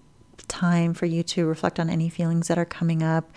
time 0.48 0.94
for 0.94 1.08
you 1.08 1.24
to 1.24 1.48
reflect 1.48 1.80
on 1.80 1.90
any 1.90 2.10
feelings 2.10 2.48
that 2.48 2.60
are 2.60 2.66
coming 2.66 3.02
up. 3.02 3.32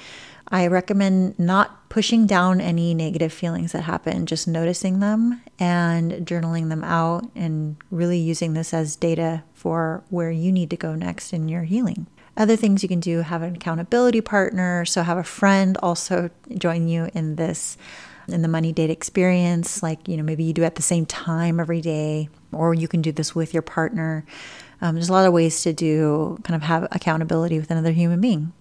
I 0.49 0.67
recommend 0.67 1.38
not 1.38 1.88
pushing 1.88 2.26
down 2.26 2.61
any 2.61 2.93
negative 2.93 3.33
feelings 3.33 3.73
that 3.73 3.85
happen, 3.85 4.26
just 4.26 4.47
noticing 4.47 5.00
them 5.00 5.41
and 5.59 6.12
journaling 6.26 6.69
them 6.69 6.85
out 6.85 7.25
and 7.35 7.76
really 7.91 8.19
using 8.19 8.53
this 8.53 8.75
as 8.75 8.97
data 8.97 9.45
for 9.55 10.05
where 10.11 10.31
you 10.31 10.53
need 10.53 10.69
to 10.69 10.76
go 10.76 10.95
next 10.95 11.33
in 11.33 11.49
your 11.49 11.62
healing. 11.62 12.07
Other 12.37 12.55
things 12.55 12.83
you 12.83 12.88
can 12.91 13.00
do 13.00 13.21
have 13.21 13.41
an 13.41 13.57
accountability 13.57 14.21
partner, 14.21 14.85
so 14.85 15.03
have 15.05 15.17
a 15.17 15.25
friend 15.25 15.79
also 15.83 16.29
join 16.59 16.88
you 16.88 17.09
in 17.14 17.37
this 17.37 17.79
in 18.28 18.43
the 18.43 18.49
money 18.49 18.73
date 18.73 18.90
experience 18.90 19.83
like 19.83 20.09
you 20.09 20.16
know 20.16 20.23
maybe 20.23 20.45
you 20.45 20.52
do 20.52 20.64
at 20.64 20.76
the 20.76 20.83
same 20.83 21.07
time 21.07 21.61
every 21.61 21.81
day 21.81 22.28
or 22.52 22.75
you 22.75 22.88
can 22.88 23.02
do 23.02 23.12
this 23.12 23.35
with 23.35 23.52
your 23.52 23.62
partner. 23.62 24.25
Um, 24.81 24.95
there's 24.95 25.09
a 25.09 25.12
lot 25.12 25.26
of 25.26 25.33
ways 25.33 25.62
to 25.62 25.73
do 25.73 26.38
kind 26.45 26.54
of 26.54 26.62
have 26.62 26.88
accountability 26.93 27.59
with 27.59 27.71
another 27.71 27.93
human 27.93 28.21
being. 28.21 28.52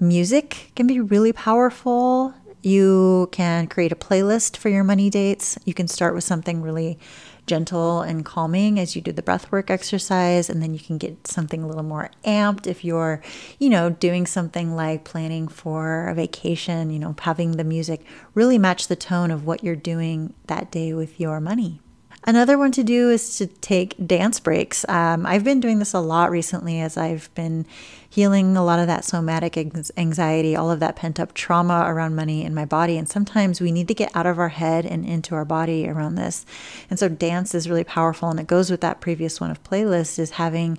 Music 0.00 0.72
can 0.74 0.86
be 0.86 1.00
really 1.00 1.32
powerful. 1.32 2.34
You 2.62 3.28
can 3.32 3.66
create 3.66 3.92
a 3.92 3.96
playlist 3.96 4.56
for 4.56 4.68
your 4.68 4.84
money 4.84 5.10
dates. 5.10 5.58
You 5.64 5.74
can 5.74 5.88
start 5.88 6.14
with 6.14 6.24
something 6.24 6.62
really 6.62 6.98
gentle 7.46 8.02
and 8.02 8.24
calming 8.24 8.78
as 8.78 8.94
you 8.94 9.02
do 9.02 9.12
the 9.12 9.22
breathwork 9.22 9.70
exercise. 9.70 10.48
And 10.48 10.62
then 10.62 10.74
you 10.74 10.80
can 10.80 10.98
get 10.98 11.26
something 11.26 11.62
a 11.62 11.66
little 11.66 11.82
more 11.82 12.10
amped 12.24 12.66
if 12.66 12.84
you're, 12.84 13.20
you 13.58 13.68
know, 13.68 13.90
doing 13.90 14.26
something 14.26 14.74
like 14.74 15.04
planning 15.04 15.48
for 15.48 16.08
a 16.08 16.14
vacation, 16.14 16.90
you 16.90 16.98
know, 16.98 17.14
having 17.20 17.52
the 17.52 17.64
music 17.64 18.04
really 18.34 18.58
match 18.58 18.88
the 18.88 18.96
tone 18.96 19.30
of 19.30 19.46
what 19.46 19.62
you're 19.64 19.76
doing 19.76 20.34
that 20.46 20.70
day 20.70 20.92
with 20.92 21.20
your 21.20 21.40
money. 21.40 21.80
Another 22.24 22.56
one 22.56 22.70
to 22.72 22.84
do 22.84 23.10
is 23.10 23.36
to 23.38 23.48
take 23.48 23.96
dance 24.06 24.38
breaks. 24.38 24.88
Um, 24.88 25.26
I've 25.26 25.42
been 25.42 25.58
doing 25.58 25.80
this 25.80 25.92
a 25.92 25.98
lot 25.98 26.30
recently 26.30 26.80
as 26.80 26.96
I've 26.96 27.34
been 27.34 27.66
healing 28.08 28.56
a 28.56 28.64
lot 28.64 28.78
of 28.78 28.86
that 28.86 29.04
somatic 29.04 29.56
anxiety, 29.96 30.54
all 30.54 30.70
of 30.70 30.78
that 30.78 30.94
pent 30.94 31.18
up 31.18 31.34
trauma 31.34 31.84
around 31.86 32.14
money 32.14 32.44
in 32.44 32.54
my 32.54 32.64
body. 32.64 32.96
And 32.96 33.08
sometimes 33.08 33.60
we 33.60 33.72
need 33.72 33.88
to 33.88 33.94
get 33.94 34.14
out 34.14 34.26
of 34.26 34.38
our 34.38 34.50
head 34.50 34.86
and 34.86 35.04
into 35.04 35.34
our 35.34 35.44
body 35.44 35.88
around 35.88 36.14
this. 36.14 36.46
And 36.88 36.96
so 36.96 37.08
dance 37.08 37.56
is 37.56 37.68
really 37.68 37.84
powerful. 37.84 38.30
And 38.30 38.38
it 38.38 38.46
goes 38.46 38.70
with 38.70 38.82
that 38.82 39.00
previous 39.00 39.40
one 39.40 39.50
of 39.50 39.64
playlist 39.64 40.20
is 40.20 40.32
having 40.32 40.78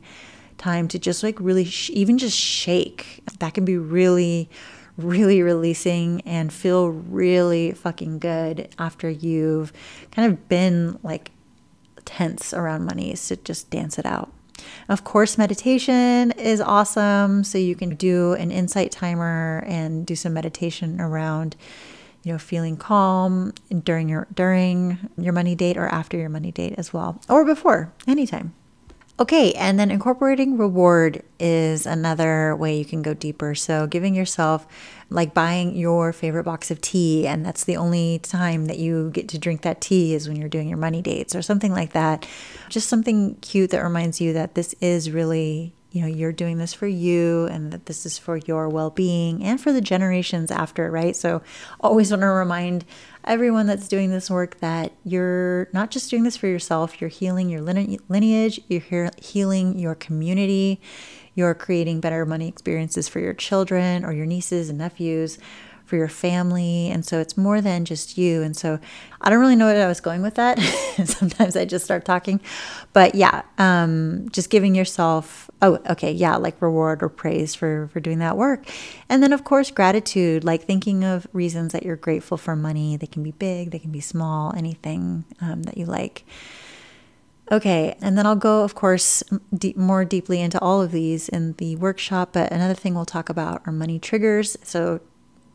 time 0.58 0.88
to 0.88 1.00
just 1.00 1.24
like 1.24 1.38
really, 1.42 1.66
sh- 1.66 1.90
even 1.90 2.18
just 2.18 2.38
shake. 2.38 3.22
That 3.40 3.54
can 3.54 3.66
be 3.66 3.78
really 3.78 4.50
really 4.98 5.42
releasing 5.42 6.22
and 6.22 6.54
feel 6.54 6.90
really 6.90 7.72
fucking 7.72 8.20
good 8.20 8.70
after 8.78 9.10
you've 9.10 9.74
kind 10.12 10.32
of 10.32 10.48
been 10.48 11.00
like 11.02 11.32
tense 12.06 12.54
around 12.54 12.86
money 12.86 13.12
is 13.12 13.28
to 13.28 13.38
just 13.38 13.70
dance 13.70 13.98
it 13.98 14.06
out. 14.06 14.32
Of 14.88 15.04
course, 15.04 15.38
meditation 15.38 16.32
is 16.32 16.62
awesome. 16.62 17.44
So 17.44 17.58
you 17.58 17.76
can 17.76 17.96
do 17.96 18.34
an 18.34 18.52
insight 18.52 18.92
timer 18.92 19.64
and 19.68 20.06
do 20.06 20.16
some 20.16 20.34
meditation 20.34 21.02
around, 21.02 21.56
you 22.24 22.32
know, 22.32 22.38
feeling 22.38 22.78
calm 22.78 23.54
during 23.84 24.10
your 24.10 24.28
during 24.34 25.10
your 25.18 25.34
money 25.34 25.56
date 25.56 25.78
or 25.78 25.88
after 25.88 26.18
your 26.18 26.30
money 26.30 26.52
date 26.52 26.76
as 26.78 26.94
well, 26.94 27.22
or 27.30 27.46
before, 27.46 27.92
anytime. 28.08 28.54
Okay, 29.20 29.54
and 29.54 29.80
then 29.80 29.92
incorporating 29.92 30.58
reward 30.58 31.22
is 31.40 31.86
another 31.86 32.56
way 32.56 32.76
you 32.76 32.84
can 32.84 33.04
go 33.04 33.14
deeper. 33.14 33.54
So, 33.54 33.86
giving 33.86 34.16
yourself, 34.16 34.66
like 35.12 35.36
buying 35.36 35.76
your 35.76 36.12
favorite 36.12 36.46
box 36.46 36.72
of 36.72 36.82
tea, 36.82 37.28
and 37.28 37.46
that's 37.46 37.64
the 37.64 37.78
only 37.78 38.20
time 38.20 38.66
that 38.66 38.80
you 38.80 39.12
get 39.12 39.30
to 39.30 39.38
drink 39.38 39.62
that 39.62 39.82
tea 39.82 40.16
is 40.16 40.28
when 40.28 40.36
you're 40.38 40.50
doing 40.50 40.68
your 40.68 40.80
money 40.80 41.04
dates 41.04 41.36
or 41.36 41.44
something 41.44 41.72
like 41.72 41.94
that. 41.94 42.28
Just 42.70 42.90
something 42.90 43.36
cute 43.36 43.70
that 43.70 43.84
reminds 43.84 44.20
you 44.20 44.34
that 44.34 44.56
this 44.56 44.74
is 44.82 45.12
really 45.12 45.76
you 45.94 46.02
know 46.02 46.08
you're 46.08 46.34
doing 46.34 46.58
this 46.58 46.74
for 46.74 46.88
you 46.88 47.46
and 47.46 47.72
that 47.72 47.86
this 47.86 48.06
is 48.06 48.18
for 48.18 48.36
your 48.38 48.68
well-being 48.68 49.44
and 49.44 49.62
for 49.62 49.72
the 49.72 49.80
generations 49.80 50.52
after 50.52 50.92
right? 50.92 51.16
So 51.16 51.42
always 51.80 52.12
want 52.12 52.24
to 52.24 52.28
remind 52.28 52.84
everyone 53.24 53.68
that's 53.68 53.88
doing 53.88 54.10
this 54.10 54.30
work 54.30 54.60
that 54.60 54.92
you're 55.06 55.70
not 55.72 55.92
just 55.92 56.10
doing 56.10 56.24
this 56.24 56.36
for 56.36 56.48
yourself 56.48 57.00
you're 57.00 57.10
healing 57.10 57.50
your 57.50 57.62
lineage 57.62 58.60
you're 58.68 59.10
healing 59.18 59.80
your 59.80 59.96
community 59.96 60.82
you're 61.36 61.54
creating 61.54 62.00
better 62.02 62.26
money 62.26 62.48
experiences 62.48 63.08
for 63.08 63.20
your 63.20 63.34
children 63.34 64.04
or 64.04 64.12
your 64.12 64.26
nieces 64.26 64.68
and 64.70 64.78
nephews 64.78 65.38
for 65.86 65.96
your 65.96 66.08
family. 66.08 66.90
And 66.90 67.06
so 67.06 67.20
it's 67.20 67.38
more 67.38 67.62
than 67.62 67.86
just 67.86 68.18
you. 68.18 68.42
And 68.42 68.56
so 68.56 68.80
I 69.22 69.30
don't 69.30 69.40
really 69.40 69.56
know 69.56 69.68
what 69.68 69.76
I 69.76 69.88
was 69.88 70.00
going 70.00 70.22
with 70.22 70.36
that. 70.36 70.60
Sometimes 71.06 71.56
I 71.56 71.66
just 71.66 71.86
start 71.86 72.06
talking. 72.06 72.40
But 72.94 73.16
yeah, 73.16 73.44
um, 73.58 74.30
just 74.32 74.50
giving 74.50 74.76
yourself, 74.76 75.50
oh, 75.62 75.80
okay, 75.90 76.12
yeah, 76.12 76.36
like 76.36 76.62
reward 76.62 77.04
or 77.04 77.10
praise 77.10 77.54
for, 77.56 77.90
for 77.92 78.00
doing 78.00 78.20
that 78.20 78.38
work. 78.38 78.66
And 79.10 79.22
then, 79.22 79.34
of 79.34 79.44
course, 79.44 79.72
gratitude, 79.72 80.44
like 80.44 80.64
thinking 80.64 81.04
of 81.04 81.28
reasons 81.34 81.74
that 81.74 81.84
you're 81.84 81.96
grateful 81.96 82.38
for 82.38 82.56
money. 82.56 82.98
They 82.98 83.08
can 83.08 83.24
be 83.24 83.32
big, 83.32 83.72
they 83.72 83.80
can 83.80 83.92
be 83.92 84.02
small, 84.02 84.54
anything 84.56 85.26
um, 85.42 85.64
that 85.64 85.78
you 85.78 85.86
like. 85.86 86.26
Okay, 87.52 87.96
and 88.02 88.18
then 88.18 88.26
I'll 88.26 88.38
go, 88.38 88.64
of 88.64 88.74
course, 88.74 89.22
more 89.76 90.06
deeply 90.06 90.40
into 90.40 90.60
all 90.60 90.82
of 90.82 90.92
these 90.92 91.28
in 91.28 91.54
the 91.54 91.76
workshop. 91.76 92.30
But 92.32 92.52
another 92.52 92.74
thing 92.74 92.96
we'll 92.96 93.06
talk 93.06 93.30
about 93.30 93.62
are 93.66 93.74
money 93.74 94.00
triggers. 94.00 94.56
So, 94.64 95.02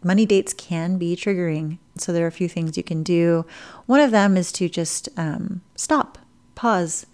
money 0.03 0.27
dates 0.27 0.53
can 0.53 0.99
be 0.99 1.17
triggering. 1.17 1.79
So 1.97 2.13
there 2.13 2.25
are 2.25 2.29
a 2.29 2.33
few 2.33 2.49
things 2.49 2.77
you 2.77 2.83
can 2.83 3.03
do. 3.03 3.45
One 3.87 4.01
of 4.01 4.11
them 4.11 4.37
is 4.37 4.53
to 4.53 4.69
just 4.69 5.09
um, 5.17 5.63
stop, 5.77 6.19
pause. 6.55 7.07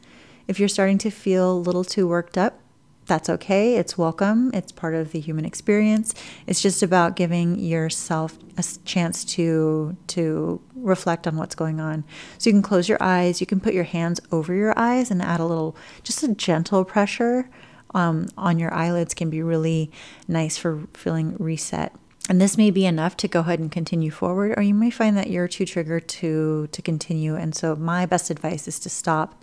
If 0.47 0.59
you're 0.59 0.69
starting 0.69 0.99
to 0.99 1.11
feel 1.11 1.53
a 1.53 1.55
little 1.55 1.85
too 1.85 2.07
worked 2.07 2.37
up, 2.37 2.61
that's 3.07 3.29
okay. 3.29 3.76
It's 3.76 3.99
welcome. 3.99 4.50
It's 4.55 4.73
part 4.73 4.95
of 4.95 5.12
the 5.12 5.21
human 5.21 5.45
experience. 5.45 6.14
It's 6.47 6.62
just 6.62 6.83
about 6.83 7.17
giving 7.17 7.59
yourself 7.59 8.38
a 8.57 8.64
chance 8.85 9.25
to 9.26 9.97
to 10.09 10.61
reflect 10.75 11.26
on 11.26 11.37
what's 11.37 11.55
going 11.55 11.81
on. 11.81 12.05
So 12.38 12.49
you 12.49 12.55
can 12.55 12.62
close 12.62 12.88
your 12.88 13.03
eyes. 13.03 13.41
You 13.41 13.47
can 13.47 13.61
put 13.61 13.75
your 13.75 13.85
hands 13.85 14.21
over 14.33 14.55
your 14.55 14.79
eyes 14.79 15.11
and 15.11 15.21
add 15.21 15.41
a 15.41 15.45
little, 15.45 15.76
just 16.03 16.23
a 16.23 16.35
gentle 16.35 16.85
pressure 16.85 17.49
um, 17.95 18.29
on 18.37 18.59
your 18.59 18.73
eyelids 18.75 19.14
can 19.14 19.31
be 19.31 19.43
really 19.43 19.91
nice 20.26 20.57
for 20.59 20.87
feeling 20.95 21.37
reset. 21.38 21.95
And 22.28 22.40
this 22.40 22.57
may 22.57 22.71
be 22.71 22.87
enough 22.87 23.16
to 23.19 23.28
go 23.28 23.40
ahead 23.40 23.59
and 23.59 23.71
continue 23.71 24.11
forward, 24.11 24.54
or 24.57 24.62
you 24.62 24.73
may 24.73 24.90
find 24.90 25.16
that 25.16 25.28
you're 25.28 25.49
too 25.49 25.66
triggered 25.66 26.09
to 26.09 26.69
to 26.73 26.83
continue. 26.83 27.37
And 27.37 27.54
so 27.54 27.76
my 27.76 28.07
best 28.07 28.31
advice 28.31 28.66
is 28.66 28.78
to 28.81 28.88
stop 28.88 29.43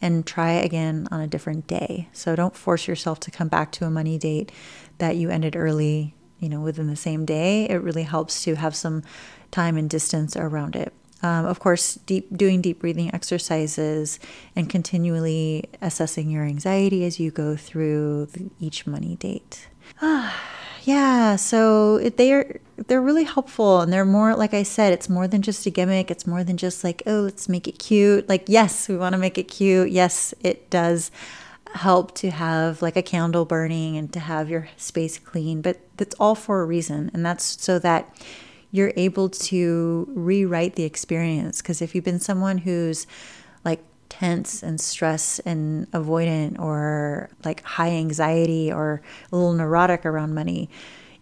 and 0.00 0.26
try 0.26 0.52
again 0.52 1.08
on 1.10 1.20
a 1.20 1.26
different 1.26 1.66
day. 1.66 2.08
So 2.12 2.36
don't 2.36 2.54
force 2.54 2.86
yourself 2.86 3.18
to 3.20 3.30
come 3.30 3.48
back 3.48 3.72
to 3.72 3.86
a 3.86 3.90
money 3.90 4.18
date 4.18 4.52
that 4.98 5.16
you 5.16 5.30
ended 5.30 5.56
early, 5.56 6.14
you 6.38 6.48
know, 6.48 6.60
within 6.60 6.86
the 6.86 6.96
same 6.96 7.24
day. 7.24 7.68
It 7.68 7.82
really 7.82 8.04
helps 8.04 8.44
to 8.44 8.54
have 8.54 8.76
some 8.76 9.02
time 9.50 9.76
and 9.76 9.90
distance 9.90 10.36
around 10.36 10.76
it. 10.76 10.92
Um, 11.22 11.46
of 11.46 11.60
course, 11.60 11.94
deep 11.94 12.36
doing 12.36 12.60
deep 12.60 12.80
breathing 12.80 13.12
exercises 13.14 14.20
and 14.54 14.68
continually 14.68 15.64
assessing 15.80 16.30
your 16.30 16.44
anxiety 16.44 17.04
as 17.04 17.18
you 17.18 17.30
go 17.30 17.56
through 17.56 18.26
the, 18.26 18.50
each 18.60 18.86
money 18.86 19.16
date. 19.16 19.66
Yeah, 20.86 21.34
so 21.34 21.98
they're 21.98 22.60
they're 22.76 23.02
really 23.02 23.24
helpful 23.24 23.80
and 23.80 23.92
they're 23.92 24.04
more 24.04 24.36
like 24.36 24.54
I 24.54 24.62
said, 24.62 24.92
it's 24.92 25.08
more 25.08 25.26
than 25.26 25.42
just 25.42 25.66
a 25.66 25.70
gimmick. 25.70 26.12
It's 26.12 26.28
more 26.28 26.44
than 26.44 26.56
just 26.56 26.84
like, 26.84 27.02
oh, 27.06 27.22
let's 27.22 27.48
make 27.48 27.66
it 27.66 27.80
cute. 27.80 28.28
Like, 28.28 28.44
yes, 28.46 28.88
we 28.88 28.96
want 28.96 29.14
to 29.14 29.18
make 29.18 29.36
it 29.36 29.48
cute. 29.48 29.90
Yes, 29.90 30.32
it 30.44 30.70
does 30.70 31.10
help 31.74 32.14
to 32.16 32.30
have 32.30 32.82
like 32.82 32.96
a 32.96 33.02
candle 33.02 33.44
burning 33.44 33.96
and 33.96 34.12
to 34.12 34.20
have 34.20 34.48
your 34.48 34.68
space 34.76 35.18
clean, 35.18 35.60
but 35.60 35.80
that's 35.96 36.14
all 36.20 36.36
for 36.36 36.62
a 36.62 36.64
reason. 36.64 37.10
And 37.12 37.26
that's 37.26 37.60
so 37.60 37.80
that 37.80 38.14
you're 38.70 38.92
able 38.96 39.28
to 39.28 40.06
rewrite 40.10 40.76
the 40.76 40.84
experience 40.84 41.62
because 41.62 41.82
if 41.82 41.96
you've 41.96 42.04
been 42.04 42.20
someone 42.20 42.58
who's 42.58 43.08
tense 44.08 44.62
and 44.62 44.80
stress 44.80 45.38
and 45.40 45.90
avoidant 45.92 46.58
or 46.58 47.30
like 47.44 47.62
high 47.62 47.90
anxiety 47.90 48.72
or 48.72 49.02
a 49.32 49.36
little 49.36 49.52
neurotic 49.52 50.04
around 50.06 50.34
money, 50.34 50.68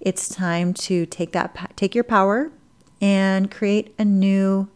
it's 0.00 0.28
time 0.28 0.74
to 0.74 1.06
take 1.06 1.32
that 1.32 1.72
take 1.76 1.94
your 1.94 2.04
power 2.04 2.50
and 3.00 3.50
create 3.50 3.94
a 3.98 4.04
new 4.04 4.68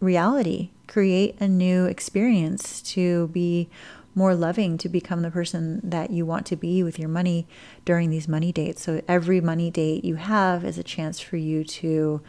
reality, 0.00 0.70
create 0.86 1.36
a 1.40 1.48
new 1.48 1.86
experience 1.86 2.82
to 2.82 3.28
be 3.28 3.68
more 4.14 4.34
loving 4.34 4.76
to 4.76 4.88
become 4.88 5.22
the 5.22 5.30
person 5.30 5.80
that 5.82 6.10
you 6.10 6.26
want 6.26 6.44
to 6.46 6.56
be 6.56 6.82
with 6.82 6.98
your 6.98 7.08
money 7.08 7.46
during 7.84 8.10
these 8.10 8.28
money 8.28 8.52
dates. 8.52 8.82
So 8.82 9.00
every 9.08 9.40
money 9.40 9.70
date 9.70 10.04
you 10.04 10.16
have 10.16 10.64
is 10.64 10.76
a 10.76 10.82
chance 10.82 11.20
for 11.20 11.36
you 11.36 11.64
to 11.64 12.20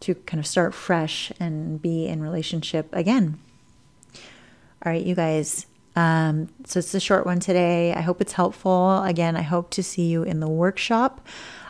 to 0.00 0.14
kind 0.14 0.40
of 0.40 0.46
start 0.46 0.74
fresh 0.74 1.30
and 1.38 1.80
be 1.80 2.06
in 2.06 2.20
relationship 2.20 2.88
again 2.92 3.38
all 4.84 4.90
right, 4.90 5.04
you 5.04 5.14
guys. 5.14 5.66
Um, 5.94 6.48
so 6.64 6.78
it's 6.78 6.94
a 6.94 7.00
short 7.00 7.24
one 7.24 7.38
today. 7.38 7.92
I 7.92 8.00
hope 8.00 8.20
it's 8.20 8.32
helpful. 8.32 9.02
Again, 9.02 9.36
I 9.36 9.42
hope 9.42 9.70
to 9.70 9.82
see 9.82 10.06
you 10.06 10.22
in 10.22 10.40
the 10.40 10.48
workshop. 10.48 11.26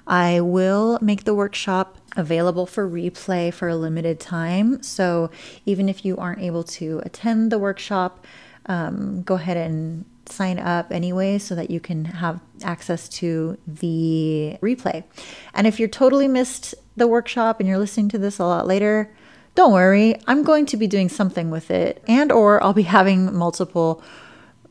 I 0.06 0.40
will 0.40 0.98
make 1.02 1.24
the 1.24 1.34
workshop 1.34 1.98
available 2.16 2.66
for 2.66 2.88
replay 2.88 3.52
for 3.52 3.68
a 3.68 3.76
limited 3.76 4.18
time. 4.18 4.82
So 4.82 5.30
even 5.66 5.88
if 5.88 6.04
you 6.04 6.16
aren't 6.16 6.40
able 6.40 6.64
to 6.64 7.02
attend 7.04 7.52
the 7.52 7.58
workshop, 7.58 8.24
um, 8.66 9.22
go 9.22 9.34
ahead 9.34 9.56
and 9.56 10.04
sign 10.26 10.58
up 10.58 10.90
anyway 10.90 11.38
so 11.38 11.54
that 11.54 11.70
you 11.70 11.80
can 11.80 12.04
have 12.04 12.40
access 12.62 13.08
to 13.08 13.58
the 13.66 14.56
replay. 14.62 15.04
And 15.52 15.66
if 15.66 15.78
you're 15.78 15.88
totally 15.88 16.28
missed 16.28 16.74
the 16.96 17.06
workshop 17.06 17.60
and 17.60 17.68
you're 17.68 17.78
listening 17.78 18.08
to 18.10 18.18
this 18.18 18.38
a 18.38 18.44
lot 18.44 18.66
later, 18.66 19.12
don't 19.54 19.72
worry. 19.72 20.16
I'm 20.26 20.42
going 20.42 20.66
to 20.66 20.76
be 20.76 20.86
doing 20.86 21.08
something 21.08 21.50
with 21.50 21.70
it 21.70 22.02
and 22.06 22.32
or 22.32 22.62
I'll 22.62 22.72
be 22.72 22.82
having 22.98 23.34
multiple 23.34 24.02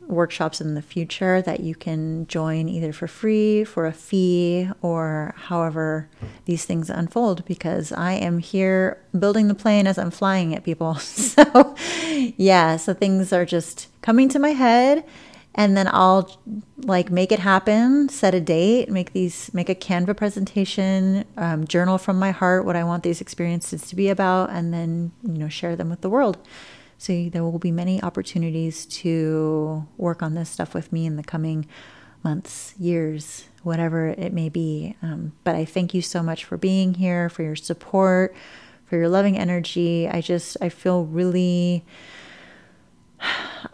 workshops 0.08 0.60
in 0.60 0.74
the 0.74 0.82
future 0.82 1.40
that 1.42 1.60
you 1.60 1.74
can 1.74 2.26
join 2.26 2.68
either 2.68 2.92
for 2.92 3.06
free, 3.06 3.64
for 3.64 3.86
a 3.86 3.92
fee, 3.92 4.68
or 4.82 5.34
however 5.36 6.08
these 6.44 6.64
things 6.64 6.90
unfold 6.90 7.44
because 7.46 7.92
I 7.92 8.12
am 8.12 8.38
here 8.38 9.02
building 9.18 9.48
the 9.48 9.54
plane 9.54 9.86
as 9.86 9.98
I'm 9.98 10.10
flying 10.10 10.52
it, 10.52 10.64
people. 10.64 10.98
So, 11.32 11.74
yeah, 12.36 12.76
so 12.76 12.92
things 12.92 13.32
are 13.32 13.46
just 13.46 13.88
coming 14.02 14.28
to 14.30 14.38
my 14.38 14.50
head 14.50 15.04
and 15.54 15.76
then 15.76 15.88
I'll 15.90 16.40
like 16.78 17.10
make 17.10 17.30
it 17.30 17.38
happen, 17.38 18.08
set 18.08 18.34
a 18.34 18.40
date, 18.40 18.90
make 18.90 19.12
these, 19.12 19.52
make 19.52 19.68
a 19.68 19.74
Canva 19.74 20.16
presentation, 20.16 21.24
um, 21.36 21.66
journal 21.66 21.98
from 21.98 22.18
my 22.18 22.30
heart 22.30 22.64
what 22.64 22.76
I 22.76 22.84
want 22.84 23.02
these 23.02 23.20
experiences 23.20 23.86
to 23.88 23.96
be 23.96 24.08
about, 24.08 24.50
and 24.50 24.72
then 24.72 25.12
you 25.22 25.38
know 25.38 25.48
share 25.48 25.76
them 25.76 25.90
with 25.90 26.00
the 26.00 26.10
world. 26.10 26.38
So 26.96 27.28
there 27.28 27.42
will 27.42 27.58
be 27.58 27.72
many 27.72 28.02
opportunities 28.02 28.86
to 28.86 29.86
work 29.96 30.22
on 30.22 30.34
this 30.34 30.48
stuff 30.48 30.72
with 30.72 30.92
me 30.92 31.04
in 31.04 31.16
the 31.16 31.24
coming 31.24 31.66
months, 32.22 32.74
years, 32.78 33.48
whatever 33.62 34.08
it 34.08 34.32
may 34.32 34.48
be. 34.48 34.96
Um, 35.02 35.32
but 35.44 35.56
I 35.56 35.64
thank 35.64 35.94
you 35.94 36.02
so 36.02 36.22
much 36.22 36.44
for 36.44 36.56
being 36.56 36.94
here, 36.94 37.28
for 37.28 37.42
your 37.42 37.56
support, 37.56 38.34
for 38.86 38.96
your 38.96 39.08
loving 39.08 39.36
energy. 39.36 40.08
I 40.08 40.20
just 40.20 40.56
I 40.60 40.68
feel 40.68 41.04
really 41.04 41.84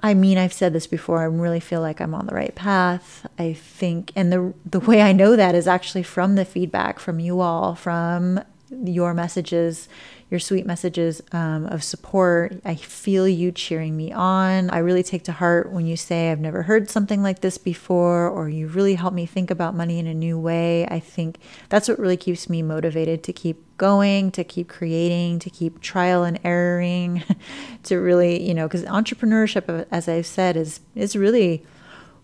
I 0.01 0.15
mean, 0.15 0.39
I've 0.39 0.53
said 0.53 0.73
this 0.73 0.87
before. 0.87 1.21
I 1.21 1.25
really 1.25 1.61
feel 1.61 1.81
like 1.81 2.01
I'm 2.01 2.15
on 2.15 2.27
the 2.27 2.35
right 2.35 2.55
path. 2.55 3.27
I 3.39 3.53
think, 3.53 4.13
and 4.15 4.33
the 4.33 4.55
the 4.65 4.81
way 4.81 5.03
I 5.03 5.13
know 5.13 5.37
that 5.37 5.55
is 5.55 5.67
actually 5.67 6.03
from 6.03 6.35
the 6.35 6.45
feedback 6.45 6.99
from 6.99 7.19
you 7.19 7.41
all, 7.41 7.75
from 7.75 8.41
your 8.71 9.15
messages, 9.15 9.89
your 10.31 10.41
sweet 10.41 10.67
messages 10.67 11.23
um, 11.33 11.67
of 11.67 11.83
support. 11.83 12.61
I 12.65 12.75
feel 12.75 13.27
you 13.27 13.51
cheering 13.53 13.97
me 13.97 14.13
on. 14.13 14.71
I 14.71 14.79
really 14.79 15.03
take 15.03 15.25
to 15.25 15.33
heart 15.33 15.73
when 15.73 15.87
you 15.87 15.97
say, 15.97 16.31
I've 16.31 16.41
never 16.41 16.63
heard 16.63 16.91
something 16.91 17.23
like 17.23 17.41
this 17.41 17.59
before, 17.59 18.29
or 18.29 18.49
you 18.49 18.67
really 18.67 18.95
help 18.97 19.15
me 19.15 19.27
think 19.27 19.51
about 19.51 19.75
money 19.75 19.99
in 19.99 20.07
a 20.07 20.15
new 20.15 20.39
way. 20.39 20.87
I 20.87 21.01
think 21.01 21.39
that's 21.69 21.89
what 21.89 21.99
really 21.99 22.17
keeps 22.17 22.49
me 22.49 22.63
motivated 22.63 23.23
to 23.25 23.33
keep 23.33 23.65
going, 23.79 24.31
to 24.33 24.45
keep 24.45 24.69
creating, 24.69 25.39
to 25.39 25.51
keep 25.51 25.81
trial 25.81 26.25
and 26.25 26.39
erroring, 26.45 27.23
to 27.85 27.97
really, 27.97 28.43
you 28.47 28.55
know, 28.55 28.67
because 28.67 28.85
entrepreneurship, 28.85 29.87
as 29.91 30.09
I've 30.09 30.27
said, 30.27 30.57
is 30.57 30.81
is 30.95 31.17
really, 31.17 31.65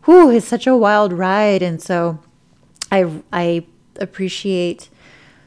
whew, 0.04 0.30
it's 0.30 0.46
such 0.46 0.66
a 0.66 0.76
wild 0.76 1.12
ride. 1.12 1.62
And 1.62 1.80
so 1.80 2.18
I, 2.90 3.22
I 3.32 3.66
appreciate 3.98 4.90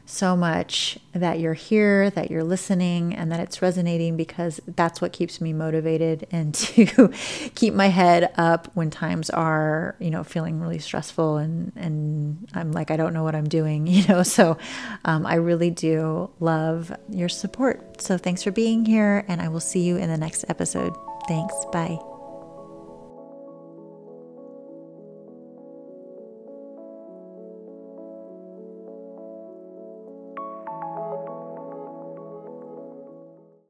so 0.08 0.34
much 0.34 0.98
that 1.12 1.38
you're 1.38 1.54
here, 1.54 2.08
that 2.10 2.30
you're 2.30 2.42
listening, 2.42 3.14
and 3.14 3.30
that 3.30 3.40
it's 3.40 3.60
resonating 3.60 4.16
because 4.16 4.60
that's 4.66 5.00
what 5.00 5.12
keeps 5.12 5.40
me 5.40 5.52
motivated 5.52 6.26
and 6.32 6.54
to 6.54 7.12
keep 7.54 7.74
my 7.74 7.88
head 7.88 8.32
up 8.36 8.70
when 8.74 8.90
times 8.90 9.28
are, 9.30 9.96
you 9.98 10.10
know, 10.10 10.24
feeling 10.24 10.60
really 10.60 10.78
stressful 10.78 11.36
and 11.36 11.72
and 11.76 12.48
I'm 12.54 12.72
like 12.72 12.90
I 12.90 12.96
don't 12.96 13.12
know 13.12 13.22
what 13.22 13.34
I'm 13.34 13.48
doing, 13.48 13.86
you 13.86 14.06
know. 14.06 14.22
So 14.22 14.56
um, 15.04 15.26
I 15.26 15.34
really 15.34 15.70
do 15.70 16.30
love 16.40 16.92
your 17.10 17.28
support. 17.28 18.00
So 18.00 18.16
thanks 18.16 18.42
for 18.42 18.50
being 18.50 18.84
here, 18.84 19.24
and 19.28 19.40
I 19.42 19.48
will 19.48 19.60
see 19.60 19.80
you 19.80 19.96
in 19.96 20.08
the 20.08 20.18
next 20.18 20.44
episode. 20.48 20.94
Thanks. 21.28 21.54
Bye. 21.72 22.07